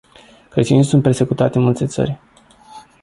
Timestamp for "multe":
1.63-1.85